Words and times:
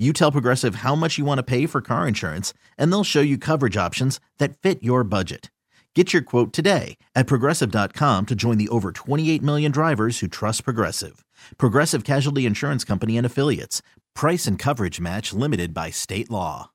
you 0.00 0.12
tell 0.12 0.32
Progressive 0.32 0.76
how 0.76 0.94
much 0.94 1.18
you 1.18 1.26
want 1.26 1.38
to 1.38 1.42
pay 1.42 1.66
for 1.66 1.82
car 1.82 2.08
insurance, 2.08 2.54
and 2.78 2.90
they'll 2.90 3.04
show 3.04 3.20
you 3.20 3.36
coverage 3.36 3.76
options 3.76 4.18
that 4.38 4.56
fit 4.56 4.82
your 4.82 5.04
budget. 5.04 5.50
Get 5.94 6.12
your 6.12 6.22
quote 6.22 6.52
today 6.52 6.96
at 7.14 7.26
progressive.com 7.26 8.26
to 8.26 8.34
join 8.36 8.58
the 8.58 8.68
over 8.68 8.92
28 8.92 9.42
million 9.42 9.72
drivers 9.72 10.20
who 10.20 10.28
trust 10.28 10.64
Progressive. 10.64 11.24
Progressive 11.58 12.04
Casualty 12.04 12.46
Insurance 12.46 12.84
Company 12.84 13.18
and 13.18 13.26
Affiliates. 13.26 13.82
Price 14.14 14.46
and 14.46 14.56
coverage 14.56 15.00
match 15.00 15.32
limited 15.32 15.74
by 15.74 15.90
state 15.90 16.30
law. 16.30 16.70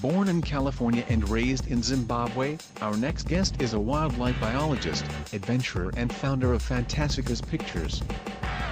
Born 0.00 0.28
in 0.28 0.42
California 0.42 1.04
and 1.08 1.28
raised 1.28 1.68
in 1.70 1.80
Zimbabwe, 1.82 2.58
our 2.80 2.96
next 2.96 3.28
guest 3.28 3.62
is 3.62 3.74
a 3.74 3.78
wildlife 3.78 4.40
biologist, 4.40 5.04
adventurer, 5.32 5.92
and 5.96 6.12
founder 6.12 6.54
of 6.54 6.62
Fantasticus 6.62 7.40
Pictures. 7.40 8.02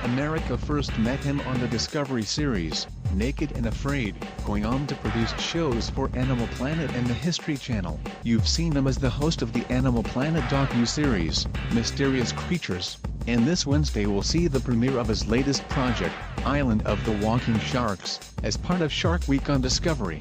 America 0.05 0.57
first 0.57 0.97
met 0.99 1.19
him 1.21 1.41
on 1.43 1.61
the 1.61 1.69
Discovery 1.69 2.23
series, 2.23 2.87
Naked 3.15 3.53
and 3.53 3.67
Afraid, 3.67 4.15
going 4.47 4.65
on 4.65 4.87
to 4.87 4.95
produce 4.97 5.33
shows 5.39 5.91
for 5.91 6.11
Animal 6.15 6.47
Planet 6.49 6.91
and 6.95 7.07
the 7.07 7.15
History 7.15 7.57
Channel. 7.57 8.01
You've 8.23 8.49
seen 8.49 8.73
him 8.73 8.87
as 8.87 8.97
the 8.97 9.11
host 9.11 9.43
of 9.43 9.53
the 9.53 9.65
Animal 9.71 10.03
Planet 10.03 10.43
docu-series, 10.45 11.47
Mysterious 11.73 12.33
Creatures, 12.33 12.99
and 13.27 13.47
this 13.47 13.67
Wednesday 13.67 14.07
we'll 14.07 14.23
see 14.23 14.47
the 14.47 14.61
premiere 14.61 14.99
of 14.99 15.09
his 15.09 15.29
latest 15.29 15.69
project, 15.69 16.15
Island 16.47 16.83
of 16.87 17.05
the 17.05 17.13
Walking 17.25 17.59
Sharks, 17.59 18.21
as 18.43 18.57
part 18.57 18.81
of 18.81 18.91
Shark 18.91 19.29
Week 19.29 19.51
on 19.51 19.61
Discovery. 19.61 20.21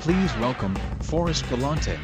Please 0.00 0.34
welcome, 0.36 0.74
Forrest 1.00 1.48
Galante. 1.50 1.98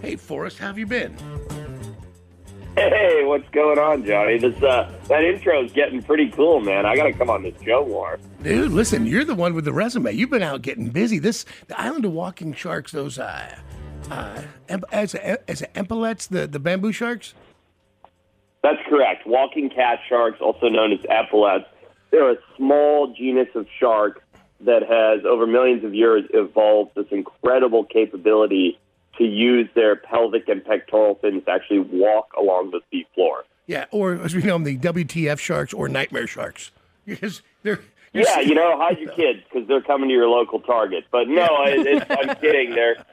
Hey, 0.00 0.16
Forrest, 0.16 0.58
how 0.58 0.68
have 0.68 0.78
you 0.78 0.86
been? 0.86 1.16
Hey, 2.76 3.22
what's 3.24 3.48
going 3.50 3.78
on, 3.78 4.04
Johnny? 4.04 4.36
This 4.36 4.60
uh, 4.60 4.92
that 5.06 5.22
intro 5.22 5.64
is 5.64 5.72
getting 5.72 6.02
pretty 6.02 6.30
cool, 6.30 6.58
man. 6.58 6.86
I 6.86 6.96
got 6.96 7.04
to 7.04 7.12
come 7.12 7.30
on 7.30 7.44
this 7.44 7.54
show 7.64 7.86
more. 7.86 8.18
Dude, 8.42 8.72
listen, 8.72 9.06
you're 9.06 9.24
the 9.24 9.34
one 9.34 9.54
with 9.54 9.64
the 9.64 9.72
resume. 9.72 10.12
You've 10.12 10.30
been 10.30 10.42
out 10.42 10.62
getting 10.62 10.88
busy. 10.88 11.20
This 11.20 11.44
the 11.68 11.80
Island 11.80 12.04
of 12.04 12.12
Walking 12.12 12.52
Sharks. 12.52 12.90
Those 12.90 13.16
uh, 13.16 13.56
uh, 14.10 14.42
as 14.90 15.14
a, 15.14 15.50
as 15.50 15.62
a 15.62 15.78
epaulets, 15.78 16.26
the 16.26 16.48
the 16.48 16.58
bamboo 16.58 16.90
sharks. 16.90 17.34
That's 18.64 18.80
correct. 18.88 19.24
Walking 19.24 19.70
cat 19.70 20.00
sharks, 20.08 20.40
also 20.40 20.68
known 20.68 20.92
as 20.92 20.98
epaulets, 21.08 21.66
they're 22.10 22.32
a 22.32 22.38
small 22.56 23.14
genus 23.14 23.48
of 23.54 23.66
shark 23.78 24.24
that 24.60 24.82
has 24.82 25.24
over 25.24 25.46
millions 25.46 25.84
of 25.84 25.94
years 25.94 26.24
evolved 26.32 26.92
this 26.96 27.06
incredible 27.10 27.84
capability 27.84 28.78
to 29.18 29.24
use 29.24 29.68
their 29.74 29.96
pelvic 29.96 30.48
and 30.48 30.64
pectoral 30.64 31.16
fins 31.16 31.44
to 31.44 31.50
actually 31.50 31.80
walk 31.80 32.32
along 32.38 32.70
the 32.70 32.80
sea 32.90 33.06
floor. 33.14 33.44
Yeah, 33.66 33.86
or 33.90 34.14
as 34.14 34.34
we 34.34 34.42
know 34.42 34.54
them, 34.54 34.64
the 34.64 34.78
WTF 34.78 35.38
sharks 35.38 35.72
or 35.72 35.88
nightmare 35.88 36.26
sharks. 36.26 36.70
Because 37.06 37.42
they're 37.62 37.80
yeah, 38.14 38.40
you 38.40 38.54
know, 38.54 38.78
hide 38.78 38.98
your 38.98 39.12
kids 39.12 39.40
because 39.44 39.68
they're 39.68 39.82
coming 39.82 40.08
to 40.08 40.14
your 40.14 40.28
local 40.28 40.60
Target. 40.60 41.04
But 41.10 41.28
no, 41.28 41.64
it, 41.64 41.86
it's, 41.86 42.06
I'm 42.08 42.34
kidding. 42.36 42.70
They're 42.70 43.04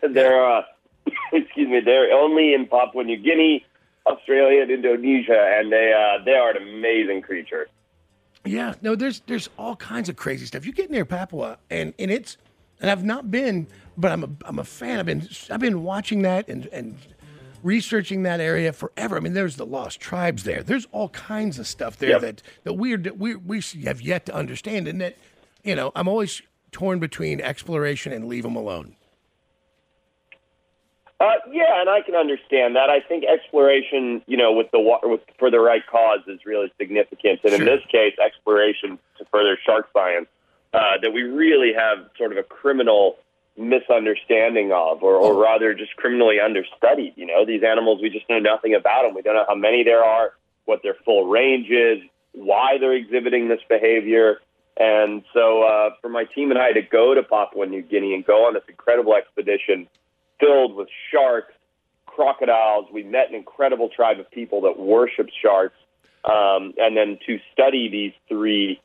they're 0.12 0.44
uh, 0.44 0.62
excuse 1.32 1.68
me, 1.68 1.80
they're 1.80 2.12
only 2.12 2.52
in 2.52 2.66
Papua 2.66 3.04
New 3.04 3.16
Guinea, 3.16 3.64
Australia, 4.06 4.62
and 4.62 4.70
Indonesia, 4.70 5.56
and 5.56 5.72
they 5.72 5.92
uh, 5.92 6.22
they 6.24 6.32
are 6.32 6.50
an 6.50 6.56
amazing 6.56 7.22
creature. 7.22 7.68
Yeah, 8.44 8.74
no, 8.82 8.96
there's 8.96 9.20
there's 9.20 9.48
all 9.56 9.76
kinds 9.76 10.08
of 10.08 10.16
crazy 10.16 10.46
stuff. 10.46 10.66
You 10.66 10.72
get 10.72 10.90
near 10.90 11.04
Papua, 11.04 11.58
and 11.70 11.94
and 11.98 12.10
it's 12.10 12.36
and 12.80 12.90
I've 12.90 13.04
not 13.04 13.30
been, 13.30 13.68
but 13.96 14.12
I'm 14.12 14.24
a 14.24 14.28
I'm 14.44 14.58
a 14.58 14.64
fan. 14.64 14.98
I've 14.98 15.06
been 15.06 15.28
I've 15.50 15.60
been 15.60 15.82
watching 15.82 16.22
that 16.22 16.48
and 16.48 16.66
and 16.66 16.96
researching 17.62 18.24
that 18.24 18.40
area 18.40 18.72
forever. 18.72 19.16
I 19.16 19.20
mean, 19.20 19.34
there's 19.34 19.56
the 19.56 19.66
lost 19.66 20.00
tribes 20.00 20.42
there. 20.44 20.62
There's 20.62 20.86
all 20.92 21.10
kinds 21.10 21.58
of 21.58 21.66
stuff 21.66 21.96
there 21.98 22.10
Yep. 22.10 22.20
that 22.22 22.42
that 22.64 22.72
we 22.74 22.96
we 22.96 23.36
we 23.36 23.62
have 23.84 24.00
yet 24.00 24.26
to 24.26 24.34
understand, 24.34 24.88
and 24.88 25.00
that 25.00 25.16
you 25.62 25.74
know 25.74 25.92
I'm 25.94 26.08
always 26.08 26.42
torn 26.72 26.98
between 26.98 27.40
exploration 27.40 28.12
and 28.12 28.26
leave 28.26 28.42
them 28.42 28.56
alone. 28.56 28.96
Uh, 31.20 31.34
yeah, 31.52 31.80
and 31.80 31.88
I 31.88 32.00
can 32.00 32.16
understand 32.16 32.74
that. 32.74 32.90
I 32.90 32.98
think 32.98 33.22
exploration, 33.24 34.22
you 34.26 34.36
know, 34.36 34.52
with 34.52 34.72
the 34.72 34.80
wa- 34.80 34.98
with 35.04 35.20
for 35.38 35.52
the 35.52 35.60
right 35.60 35.82
cause 35.86 36.18
is 36.26 36.40
really 36.44 36.72
significant, 36.78 37.38
and 37.44 37.52
in 37.54 37.64
this 37.64 37.80
case, 37.92 38.14
exploration 38.18 38.98
to 39.18 39.24
further 39.30 39.56
shark 39.64 39.88
science 39.92 40.26
uh, 40.72 40.98
that 41.00 41.12
we 41.12 41.22
really 41.22 41.72
have 41.72 41.98
sort 42.18 42.32
of 42.32 42.38
a 42.38 42.42
criminal 42.42 43.18
misunderstanding 43.56 44.72
of, 44.72 45.02
or, 45.02 45.16
or 45.16 45.40
rather, 45.40 45.74
just 45.74 45.94
criminally 45.96 46.40
understudied. 46.40 47.12
You 47.16 47.26
know, 47.26 47.44
these 47.44 47.62
animals 47.62 48.00
we 48.02 48.10
just 48.10 48.28
know 48.28 48.38
nothing 48.38 48.74
about 48.74 49.02
them. 49.02 49.14
We 49.14 49.22
don't 49.22 49.34
know 49.34 49.44
how 49.48 49.54
many 49.54 49.84
there 49.84 50.02
are, 50.02 50.32
what 50.64 50.80
their 50.82 50.96
full 51.04 51.28
range 51.28 51.68
is, 51.70 51.98
why 52.32 52.78
they're 52.78 52.94
exhibiting 52.94 53.48
this 53.48 53.60
behavior. 53.68 54.40
And 54.78 55.22
so, 55.34 55.62
uh, 55.62 55.90
for 56.00 56.08
my 56.08 56.24
team 56.24 56.50
and 56.50 56.58
I 56.58 56.72
to 56.72 56.82
go 56.82 57.14
to 57.14 57.22
Papua 57.22 57.66
New 57.66 57.82
Guinea 57.82 58.14
and 58.14 58.24
go 58.24 58.46
on 58.46 58.54
this 58.54 58.62
incredible 58.68 59.14
expedition 59.14 59.86
filled 60.40 60.74
with 60.74 60.88
sharks, 61.10 61.52
crocodiles. 62.06 62.86
We 62.92 63.02
met 63.02 63.28
an 63.28 63.34
incredible 63.34 63.90
tribe 63.90 64.18
of 64.18 64.30
people 64.30 64.62
that 64.62 64.78
worship 64.78 65.28
sharks, 65.42 65.76
um, 66.24 66.72
and 66.78 66.96
then 66.96 67.18
to 67.26 67.38
study 67.52 67.88
these 67.90 68.12
three 68.28 68.80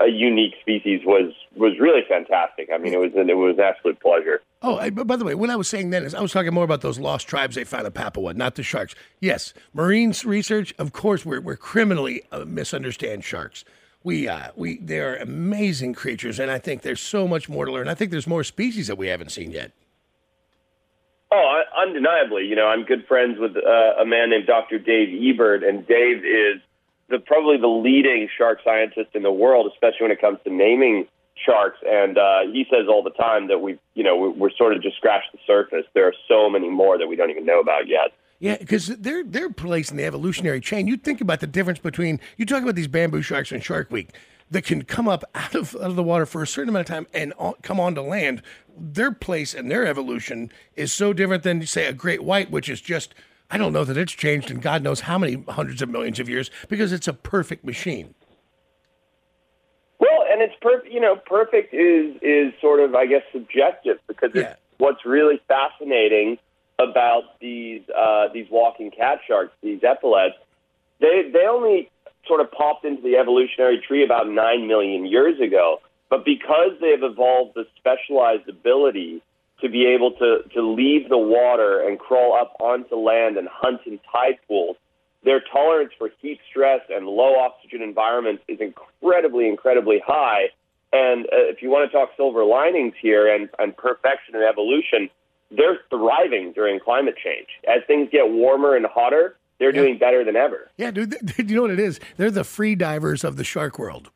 uh, 0.00 0.04
unique 0.06 0.54
species 0.60 1.02
was 1.04 1.32
was 1.56 1.78
really 1.78 2.02
fantastic. 2.08 2.68
I 2.74 2.78
mean, 2.78 2.94
it 2.94 2.98
was 2.98 3.12
an, 3.14 3.30
it 3.30 3.36
was 3.36 3.56
an 3.58 3.64
absolute 3.64 4.00
pleasure. 4.00 4.42
Oh, 4.60 4.78
I, 4.78 4.90
by 4.90 5.16
the 5.16 5.24
way, 5.24 5.34
when 5.34 5.50
I 5.50 5.56
was 5.56 5.68
saying 5.68 5.90
then 5.90 6.04
is 6.04 6.14
I 6.14 6.20
was 6.20 6.32
talking 6.32 6.52
more 6.52 6.64
about 6.64 6.80
those 6.80 6.98
lost 6.98 7.28
tribes 7.28 7.54
they 7.54 7.64
found 7.64 7.86
in 7.86 7.92
Papua, 7.92 8.34
not 8.34 8.56
the 8.56 8.62
sharks. 8.62 8.94
Yes, 9.20 9.54
marine 9.72 10.12
research, 10.24 10.74
of 10.78 10.92
course, 10.92 11.24
we're, 11.24 11.40
we're 11.40 11.56
criminally 11.56 12.22
uh, 12.32 12.44
misunderstand 12.44 13.24
sharks. 13.24 13.64
We, 14.02 14.28
uh, 14.28 14.50
we, 14.56 14.78
they're 14.78 15.16
amazing 15.16 15.94
creatures, 15.94 16.38
and 16.38 16.50
I 16.50 16.58
think 16.58 16.82
there's 16.82 17.00
so 17.00 17.26
much 17.26 17.48
more 17.48 17.64
to 17.64 17.72
learn. 17.72 17.88
I 17.88 17.94
think 17.94 18.10
there's 18.10 18.26
more 18.26 18.44
species 18.44 18.86
that 18.88 18.98
we 18.98 19.06
haven't 19.08 19.30
seen 19.30 19.50
yet. 19.50 19.72
Oh, 21.30 21.62
un- 21.76 21.88
undeniably. 21.88 22.44
You 22.46 22.54
know, 22.56 22.66
I'm 22.66 22.84
good 22.84 23.06
friends 23.06 23.38
with 23.38 23.56
uh, 23.56 24.00
a 24.00 24.04
man 24.04 24.30
named 24.30 24.46
Dr. 24.46 24.78
Dave 24.78 25.08
Ebert, 25.22 25.62
and 25.64 25.86
Dave 25.86 26.18
is 26.18 26.60
the 27.18 27.24
probably 27.24 27.56
the 27.56 27.68
leading 27.68 28.28
shark 28.36 28.58
scientist 28.64 29.10
in 29.14 29.22
the 29.22 29.32
world, 29.32 29.70
especially 29.72 30.02
when 30.02 30.10
it 30.10 30.20
comes 30.20 30.38
to 30.44 30.50
naming 30.52 31.06
sharks. 31.44 31.78
And 31.88 32.18
uh, 32.18 32.40
he 32.52 32.64
says 32.70 32.86
all 32.88 33.02
the 33.02 33.10
time 33.10 33.48
that 33.48 33.58
we, 33.58 33.78
you 33.94 34.02
know, 34.04 34.16
we- 34.16 34.28
we're 34.28 34.50
sort 34.50 34.74
of 34.74 34.82
just 34.82 34.96
scratched 34.96 35.32
the 35.32 35.38
surface. 35.46 35.84
There 35.94 36.06
are 36.06 36.14
so 36.28 36.48
many 36.50 36.68
more 36.68 36.98
that 36.98 37.06
we 37.06 37.16
don't 37.16 37.30
even 37.30 37.46
know 37.46 37.60
about 37.60 37.86
yet. 37.88 38.12
Yeah, 38.40 38.56
because 38.58 38.88
they're 38.88 39.24
they're 39.24 39.50
placed 39.50 39.90
in 39.92 39.96
the 39.96 40.04
evolutionary 40.04 40.60
chain. 40.60 40.86
You 40.88 40.96
think 40.96 41.20
about 41.20 41.40
the 41.40 41.46
difference 41.46 41.78
between 41.78 42.20
you 42.36 42.44
talk 42.44 42.62
about 42.62 42.74
these 42.74 42.88
bamboo 42.88 43.22
sharks 43.22 43.52
in 43.52 43.60
Shark 43.60 43.90
Week 43.90 44.10
that 44.50 44.64
can 44.64 44.82
come 44.82 45.08
up 45.08 45.24
out 45.34 45.54
of 45.54 45.74
out 45.76 45.82
of 45.90 45.96
the 45.96 46.02
water 46.02 46.26
for 46.26 46.42
a 46.42 46.46
certain 46.46 46.68
amount 46.68 46.88
of 46.90 46.94
time 46.94 47.06
and 47.14 47.32
on, 47.38 47.54
come 47.62 47.78
onto 47.80 48.00
land. 48.02 48.42
Their 48.76 49.12
place 49.12 49.54
and 49.54 49.70
their 49.70 49.86
evolution 49.86 50.50
is 50.74 50.92
so 50.92 51.12
different 51.12 51.42
than 51.44 51.64
say 51.64 51.86
a 51.86 51.92
great 51.92 52.22
white, 52.24 52.50
which 52.50 52.68
is 52.68 52.80
just 52.80 53.14
I 53.50 53.58
don't 53.58 53.72
know 53.72 53.84
that 53.84 53.96
it's 53.96 54.12
changed 54.12 54.50
in 54.50 54.58
God 54.58 54.82
knows 54.82 55.00
how 55.00 55.18
many 55.18 55.42
hundreds 55.48 55.82
of 55.82 55.88
millions 55.88 56.18
of 56.18 56.28
years 56.28 56.50
because 56.68 56.92
it's 56.92 57.06
a 57.08 57.12
perfect 57.12 57.64
machine. 57.64 58.14
Well, 59.98 60.24
and 60.30 60.42
it's 60.42 60.54
perfect. 60.60 60.92
You 60.92 61.00
know, 61.00 61.16
perfect 61.16 61.72
is 61.72 62.16
is 62.22 62.52
sort 62.60 62.80
of, 62.80 62.94
I 62.94 63.06
guess, 63.06 63.22
subjective 63.32 63.98
because 64.06 64.30
Yeah. 64.34 64.42
it's 64.52 64.60
what's 64.78 65.04
really 65.04 65.40
fascinating 65.48 66.38
about 66.78 67.38
these 67.40 67.82
uh, 67.96 68.28
these 68.32 68.46
walking 68.50 68.90
cat 68.90 69.20
sharks, 69.26 69.52
these 69.62 69.80
epaulets. 69.84 70.36
They 71.00 71.30
they 71.32 71.46
only 71.46 71.90
sort 72.26 72.40
of 72.40 72.50
popped 72.50 72.84
into 72.84 73.02
the 73.02 73.16
evolutionary 73.16 73.80
tree 73.86 74.02
about 74.04 74.28
nine 74.28 74.66
million 74.66 75.06
years 75.06 75.38
ago, 75.40 75.80
but 76.08 76.24
because 76.24 76.70
they've 76.80 77.02
evolved 77.02 77.54
the 77.54 77.66
specialized 77.76 78.48
ability 78.48 79.22
to 79.64 79.70
be 79.70 79.86
able 79.86 80.12
to 80.12 80.42
to 80.52 80.62
leave 80.62 81.08
the 81.08 81.18
water 81.18 81.80
and 81.80 81.98
crawl 81.98 82.38
up 82.38 82.54
onto 82.60 82.96
land 82.96 83.38
and 83.38 83.48
hunt 83.50 83.80
in 83.86 83.98
tide 84.12 84.38
pools, 84.46 84.76
their 85.24 85.40
tolerance 85.40 85.92
for 85.98 86.10
heat 86.20 86.38
stress 86.50 86.80
and 86.90 87.06
low 87.06 87.36
oxygen 87.36 87.80
environments 87.80 88.42
is 88.46 88.60
incredibly, 88.60 89.48
incredibly 89.48 90.02
high. 90.06 90.50
And 90.92 91.24
uh, 91.26 91.48
if 91.48 91.62
you 91.62 91.70
want 91.70 91.90
to 91.90 91.96
talk 91.96 92.10
silver 92.16 92.44
linings 92.44 92.92
here 93.00 93.34
and, 93.34 93.48
and 93.58 93.74
perfection 93.74 94.34
and 94.34 94.44
evolution, 94.44 95.08
they're 95.50 95.78
thriving 95.88 96.52
during 96.52 96.78
climate 96.78 97.14
change. 97.16 97.48
As 97.66 97.82
things 97.86 98.10
get 98.12 98.28
warmer 98.28 98.76
and 98.76 98.84
hotter, 98.86 99.36
they're 99.58 99.72
doing 99.72 99.98
better 99.98 100.24
than 100.24 100.36
ever. 100.36 100.70
Yeah, 100.76 100.90
dude. 100.90 101.14
You 101.38 101.56
know 101.56 101.62
what 101.62 101.70
it 101.70 101.80
is? 101.80 102.00
They're 102.16 102.30
the 102.30 102.44
free 102.44 102.74
divers 102.74 103.24
of 103.24 103.36
the 103.36 103.44
shark 103.44 103.78
world. 103.78 104.10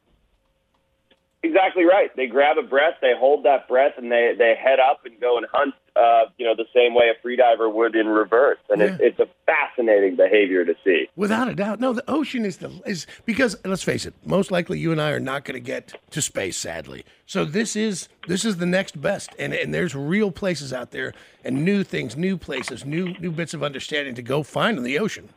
Exactly 1.45 1.85
right. 1.85 2.15
They 2.17 2.27
grab 2.27 2.59
a 2.59 2.63
breath, 2.63 2.95
they 3.01 3.13
hold 3.17 3.45
that 3.45 3.69
breath, 3.69 3.93
and 3.97 4.11
they 4.11 4.35
they 4.37 4.55
head 4.61 4.81
up 4.81 5.03
and 5.05 5.21
go 5.21 5.37
and 5.39 5.47
hunt. 5.53 5.73
Uh, 5.95 6.25
you 6.37 6.45
know, 6.45 6.55
the 6.57 6.67
same 6.75 6.95
way 6.95 7.11
a 7.11 7.27
freediver 7.27 7.73
would 7.73 7.95
in 7.97 8.07
reverse, 8.09 8.59
and 8.71 8.81
Yeah. 8.81 8.87
it's, 8.89 9.01
it's 9.01 9.21
a 9.21 9.27
fascinating 9.47 10.15
behavior 10.17 10.65
to 10.65 10.75
see. 10.85 11.09
Without 11.17 11.49
a 11.49 11.55
doubt. 11.55 11.81
No, 11.81 11.93
the 11.93 12.05
ocean 12.09 12.45
is 12.45 12.57
the 12.59 12.71
is 12.87 13.07
because 13.25 13.57
let's 13.65 13.83
face 13.85 14.05
it, 14.05 14.15
most 14.25 14.51
likely 14.51 14.79
you 14.81 14.91
and 14.93 15.01
I 15.01 15.11
are 15.13 15.21
not 15.21 15.45
going 15.45 15.55
to 15.55 15.61
get 15.61 15.95
to 16.11 16.21
space, 16.23 16.57
sadly. 16.57 17.05
So 17.27 17.45
this 17.45 17.77
is 17.77 18.09
this 18.27 18.45
is 18.45 18.57
the 18.57 18.67
next 18.67 19.01
best, 19.01 19.31
and 19.39 19.53
and 19.55 19.73
there's 19.73 19.95
real 19.95 20.33
places 20.33 20.73
out 20.73 20.91
there 20.91 21.13
and 21.45 21.65
new 21.65 21.85
things, 21.85 22.17
new 22.17 22.37
places, 22.37 22.85
new 22.85 23.15
new 23.21 23.31
bits 23.31 23.55
of 23.55 23.63
understanding 23.63 24.15
to 24.17 24.23
go 24.23 24.43
find 24.43 24.77
in 24.77 24.83
the 24.85 24.99
ocean. 24.99 25.29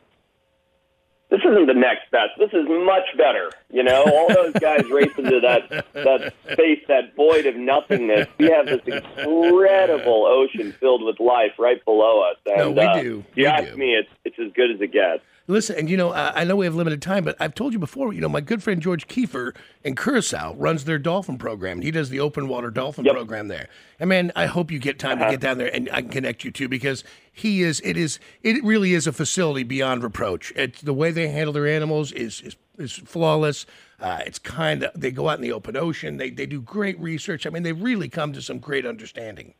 This 1.32 1.40
isn't 1.50 1.66
the 1.66 1.72
next 1.74 2.10
best. 2.10 2.32
This 2.38 2.50
is 2.52 2.66
much 2.68 3.06
better. 3.16 3.50
You 3.70 3.82
know, 3.82 4.02
all 4.04 4.28
those 4.28 4.52
guys 4.60 4.84
race 4.90 5.10
into 5.16 5.40
that 5.40 5.86
that 5.94 6.34
space, 6.52 6.80
that 6.88 7.16
void 7.16 7.46
of 7.46 7.56
nothingness. 7.56 8.28
We 8.38 8.50
have 8.50 8.66
this 8.66 8.82
incredible 8.86 10.26
ocean 10.26 10.72
filled 10.72 11.02
with 11.02 11.18
life 11.20 11.52
right 11.58 11.82
below 11.86 12.20
us. 12.20 12.36
No, 12.46 12.68
And 12.68 12.76
we 12.76 12.82
uh, 12.84 13.02
do. 13.02 13.24
If 13.30 13.36
you 13.36 13.44
We 13.44 13.46
ask 13.46 13.70
do. 13.70 13.76
me, 13.78 13.94
it's 13.94 14.08
it's 14.26 14.38
as 14.38 14.52
good 14.52 14.70
as 14.72 14.80
it 14.82 14.92
gets. 14.92 15.22
Listen, 15.48 15.76
and 15.76 15.90
you 15.90 15.96
know, 15.96 16.10
uh, 16.10 16.32
I 16.34 16.44
know 16.44 16.54
we 16.56 16.66
have 16.66 16.74
limited 16.74 17.02
time, 17.02 17.24
but 17.24 17.36
I've 17.40 17.54
told 17.54 17.72
you 17.72 17.78
before. 17.78 18.12
You 18.12 18.20
know, 18.20 18.28
my 18.28 18.40
good 18.40 18.62
friend 18.62 18.80
George 18.80 19.08
Kiefer 19.08 19.54
in 19.82 19.96
Curacao 19.96 20.54
runs 20.54 20.84
their 20.84 20.98
dolphin 20.98 21.36
program. 21.36 21.82
He 21.82 21.90
does 21.90 22.10
the 22.10 22.20
open 22.20 22.46
water 22.48 22.70
dolphin 22.70 23.04
Yep. 23.04 23.14
program 23.14 23.48
there. 23.48 23.68
And 23.98 24.08
man, 24.08 24.30
I 24.36 24.46
hope 24.46 24.70
you 24.70 24.78
get 24.78 24.98
time 24.98 25.18
to 25.18 25.28
get 25.28 25.40
down 25.40 25.58
there 25.58 25.74
and 25.74 25.88
I 25.92 26.02
can 26.02 26.10
connect 26.10 26.44
you 26.44 26.50
too 26.52 26.68
because 26.68 27.02
he 27.32 27.62
is. 27.62 27.80
It 27.84 27.96
is. 27.96 28.20
It 28.42 28.62
really 28.62 28.94
is 28.94 29.06
a 29.06 29.12
facility 29.12 29.64
beyond 29.64 30.02
reproach. 30.04 30.52
It's 30.54 30.80
the 30.80 30.94
way 30.94 31.10
they 31.10 31.28
handle 31.28 31.52
their 31.52 31.66
animals 31.66 32.12
is 32.12 32.40
is, 32.42 32.56
is 32.78 32.92
flawless. 32.92 33.66
Uh, 34.00 34.20
it's 34.26 34.38
kind 34.38 34.82
of 34.84 35.00
they 35.00 35.10
go 35.10 35.28
out 35.28 35.38
in 35.38 35.42
the 35.42 35.52
open 35.52 35.76
ocean. 35.76 36.16
They 36.18 36.30
they 36.30 36.46
do 36.46 36.60
great 36.60 36.98
research. 37.00 37.46
I 37.46 37.50
mean, 37.50 37.62
they 37.64 37.72
really 37.72 38.08
come 38.08 38.32
to 38.32 38.42
some 38.42 38.58
great 38.58 38.86
understanding. 38.86 39.54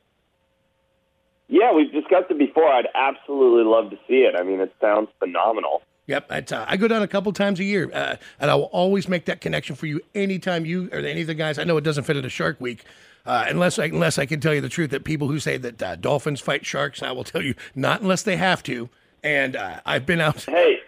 Yeah, 1.53 1.71
we've 1.71 1.93
discussed 1.93 2.31
it 2.31 2.39
before. 2.39 2.67
I'd 2.67 2.89
absolutely 2.95 3.65
love 3.65 3.91
to 3.91 3.97
see 4.09 4.23
it. 4.23 4.35
I 4.35 4.43
mean, 4.43 4.61
it 4.61 4.75
sounds 4.81 5.11
phenomenal. 5.19 5.83
Yep, 6.07 6.27
uh, 6.31 6.65
I 6.67 6.79
go 6.79 6.89
down 6.89 7.03
a 7.03 7.07
couple 7.07 7.31
times 7.35 7.61
a 7.61 7.65
year, 7.65 7.91
uh, 7.93 8.17
and 8.41 8.51
I 8.51 8.55
will 8.55 8.71
always 8.73 9.07
make 9.07 9.27
that 9.27 9.43
connection 9.43 9.77
for 9.77 9.85
you 9.85 10.01
anytime 10.15 10.65
you 10.65 10.89
or 10.93 11.01
any 11.01 11.21
of 11.21 11.27
the 11.27 11.35
guys. 11.35 11.59
I 11.59 11.65
know 11.65 11.77
it 11.77 11.85
doesn't 11.85 12.05
fit 12.05 12.17
into 12.17 12.31
Shark 12.31 12.59
Week, 12.59 12.85
uh, 13.27 13.45
unless 13.49 13.79
I, 13.79 13.85
unless 13.85 14.19
I 14.19 14.25
can 14.25 14.41
tell 14.41 14.55
you 14.55 14.63
the 14.63 14.71
truth 14.71 14.91
that 14.93 15.05
people 15.05 15.29
who 15.29 15.39
say 15.39 15.59
that 15.59 15.83
uh, 15.83 15.97
dolphins 15.97 16.41
fight 16.41 16.65
sharks, 16.65 17.03
I 17.03 17.13
will 17.13 17.23
tell 17.23 17.43
you 17.43 17.55
not 17.75 18.01
unless 18.01 18.23
they 18.23 18.37
have 18.39 18.63
to. 18.63 18.89
And 19.23 19.55
uh, 19.55 19.81
I've 19.85 20.07
been 20.07 20.23
out. 20.23 20.45
Hey, 20.45 20.79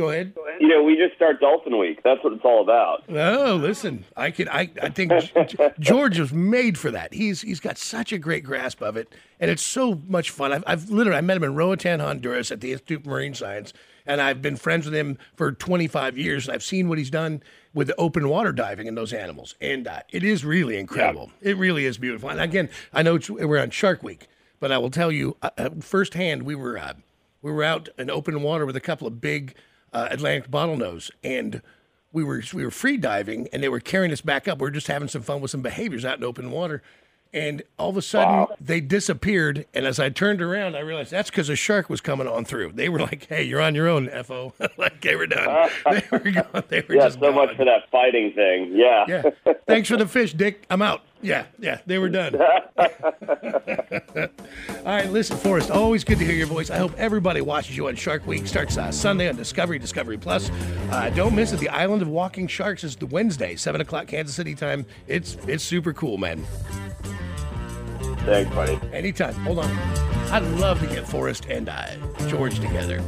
Go 0.00 0.08
ahead. 0.08 0.32
you 0.58 0.66
know, 0.66 0.82
we 0.82 0.96
just 0.96 1.14
start 1.14 1.40
Dolphin 1.40 1.78
Week. 1.78 2.02
That's 2.02 2.24
what 2.24 2.32
it's 2.32 2.42
all 2.42 2.62
about. 2.62 3.04
Oh, 3.10 3.56
listen, 3.56 4.06
I 4.16 4.30
can. 4.30 4.48
I, 4.48 4.70
I 4.80 4.88
think 4.88 5.12
George 5.78 6.18
was 6.18 6.32
made 6.32 6.78
for 6.78 6.90
that. 6.90 7.12
He's 7.12 7.42
he's 7.42 7.60
got 7.60 7.76
such 7.76 8.10
a 8.10 8.16
great 8.16 8.42
grasp 8.42 8.80
of 8.80 8.96
it, 8.96 9.12
and 9.40 9.50
it's 9.50 9.62
so 9.62 10.00
much 10.08 10.30
fun. 10.30 10.54
I've, 10.54 10.64
I've 10.66 10.88
literally 10.88 11.18
I 11.18 11.20
met 11.20 11.36
him 11.36 11.44
in 11.44 11.54
Roatan, 11.54 12.00
Honduras, 12.00 12.50
at 12.50 12.62
the 12.62 12.72
Institute 12.72 13.00
of 13.00 13.06
Marine 13.08 13.34
Science, 13.34 13.74
and 14.06 14.22
I've 14.22 14.40
been 14.40 14.56
friends 14.56 14.86
with 14.86 14.94
him 14.94 15.18
for 15.36 15.52
25 15.52 16.16
years. 16.16 16.48
And 16.48 16.54
I've 16.54 16.62
seen 16.62 16.88
what 16.88 16.96
he's 16.96 17.10
done 17.10 17.42
with 17.74 17.88
the 17.88 17.96
open 17.96 18.30
water 18.30 18.52
diving 18.52 18.88
and 18.88 18.96
those 18.96 19.12
animals, 19.12 19.54
and 19.60 19.86
uh, 19.86 20.00
it 20.08 20.24
is 20.24 20.46
really 20.46 20.78
incredible. 20.78 21.30
It 21.42 21.58
really 21.58 21.84
is 21.84 21.98
beautiful. 21.98 22.30
And 22.30 22.40
again, 22.40 22.70
I 22.94 23.02
know 23.02 23.16
it's, 23.16 23.28
we're 23.28 23.60
on 23.60 23.68
Shark 23.68 24.02
Week, 24.02 24.28
but 24.60 24.72
I 24.72 24.78
will 24.78 24.88
tell 24.90 25.12
you 25.12 25.36
uh, 25.42 25.50
uh, 25.58 25.68
firsthand. 25.80 26.44
We 26.44 26.54
were 26.54 26.78
uh, 26.78 26.94
we 27.42 27.52
were 27.52 27.64
out 27.64 27.90
in 27.98 28.08
open 28.08 28.42
water 28.42 28.64
with 28.64 28.76
a 28.76 28.80
couple 28.80 29.06
of 29.06 29.20
big 29.20 29.54
uh, 29.92 30.08
Atlantic 30.10 30.50
bottlenose, 30.50 31.10
and 31.22 31.62
we 32.12 32.24
were 32.24 32.42
we 32.52 32.64
were 32.64 32.70
free 32.70 32.96
diving, 32.96 33.48
and 33.52 33.62
they 33.62 33.68
were 33.68 33.80
carrying 33.80 34.12
us 34.12 34.20
back 34.20 34.48
up. 34.48 34.58
We 34.58 34.64
were 34.64 34.70
just 34.70 34.88
having 34.88 35.08
some 35.08 35.22
fun 35.22 35.40
with 35.40 35.50
some 35.50 35.62
behaviors 35.62 36.04
out 36.04 36.18
in 36.18 36.24
open 36.24 36.50
water, 36.50 36.82
and 37.32 37.62
all 37.78 37.90
of 37.90 37.96
a 37.96 38.02
sudden 38.02 38.46
they 38.60 38.80
disappeared. 38.80 39.66
And 39.74 39.86
as 39.86 39.98
I 40.00 40.08
turned 40.08 40.42
around, 40.42 40.76
I 40.76 40.80
realized 40.80 41.10
that's 41.10 41.30
because 41.30 41.48
a 41.48 41.56
shark 41.56 41.88
was 41.88 42.00
coming 42.00 42.26
on 42.26 42.44
through. 42.44 42.72
They 42.72 42.88
were 42.88 43.00
like, 43.00 43.26
"Hey, 43.28 43.42
you're 43.44 43.60
on 43.60 43.74
your 43.74 43.88
own, 43.88 44.08
fo." 44.24 44.52
like 44.76 45.00
they 45.00 45.16
were 45.16 45.26
done. 45.26 45.70
they 45.90 46.02
were 46.10 46.18
gone. 46.18 46.64
They 46.68 46.84
were 46.88 46.94
Yeah, 46.96 47.04
just 47.04 47.20
so 47.20 47.32
much 47.32 47.56
for 47.56 47.64
that 47.64 47.90
fighting 47.90 48.32
thing. 48.32 48.72
Yeah. 48.74 49.04
Yeah. 49.08 49.54
Thanks 49.66 49.88
for 49.88 49.96
the 49.96 50.06
fish, 50.06 50.32
Dick. 50.34 50.64
I'm 50.70 50.82
out. 50.82 51.02
Yeah, 51.22 51.44
yeah, 51.58 51.80
they 51.84 51.98
were 51.98 52.08
done. 52.08 52.34
All 52.78 52.86
right, 54.86 55.10
listen, 55.10 55.36
Forrest, 55.36 55.70
always 55.70 56.02
good 56.02 56.18
to 56.18 56.24
hear 56.24 56.34
your 56.34 56.46
voice. 56.46 56.70
I 56.70 56.78
hope 56.78 56.94
everybody 56.96 57.42
watches 57.42 57.76
you 57.76 57.88
on 57.88 57.96
Shark 57.96 58.26
Week. 58.26 58.46
Starts 58.46 58.78
uh, 58.78 58.90
Sunday 58.90 59.28
on 59.28 59.36
Discovery, 59.36 59.78
Discovery 59.78 60.16
Plus. 60.16 60.50
Uh, 60.90 61.10
don't 61.10 61.34
miss 61.34 61.52
it. 61.52 61.60
The 61.60 61.68
Island 61.68 62.00
of 62.00 62.08
Walking 62.08 62.46
Sharks 62.46 62.84
is 62.84 62.96
the 62.96 63.04
Wednesday, 63.06 63.54
7 63.56 63.82
o'clock 63.82 64.06
Kansas 64.06 64.34
City 64.34 64.54
time. 64.54 64.86
It's 65.06 65.36
it's 65.46 65.62
super 65.62 65.92
cool, 65.92 66.16
man. 66.16 66.46
Thanks, 68.24 68.54
buddy. 68.54 68.78
Anytime. 68.92 69.34
Hold 69.34 69.60
on. 69.60 69.70
I'd 70.30 70.42
love 70.60 70.78
to 70.80 70.86
get 70.86 71.06
Forrest 71.08 71.46
and 71.46 71.68
uh, 71.68 71.86
George 72.28 72.60
together. 72.60 73.00